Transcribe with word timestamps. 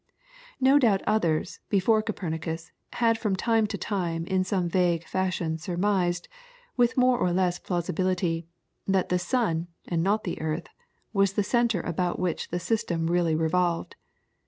No 0.59 0.79
doubt 0.79 1.03
others, 1.05 1.59
before 1.69 2.01
Copernicus, 2.01 2.71
had 2.93 3.19
from 3.19 3.35
time 3.35 3.67
to 3.67 3.77
time 3.77 4.25
in 4.25 4.43
some 4.43 4.67
vague 4.67 5.03
fashion 5.03 5.59
surmised, 5.59 6.27
with 6.75 6.97
more 6.97 7.19
or 7.19 7.31
less 7.31 7.59
plausibility, 7.59 8.47
that 8.87 9.09
the 9.09 9.19
sun, 9.19 9.67
and 9.87 10.01
not 10.01 10.23
the 10.23 10.41
earth, 10.41 10.65
was 11.13 11.33
the 11.33 11.43
centre 11.43 11.81
about 11.81 12.17
which 12.17 12.49
the 12.49 12.59
system 12.59 13.11
really 13.11 13.35
revolved. 13.35 13.95